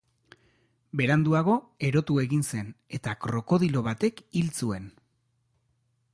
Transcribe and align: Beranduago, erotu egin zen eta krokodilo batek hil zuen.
Beranduago, 1.01 1.57
erotu 1.89 2.17
egin 2.23 2.41
zen 2.47 2.73
eta 2.99 3.15
krokodilo 3.27 3.87
batek 3.91 4.25
hil 4.41 4.53
zuen. 4.63 4.91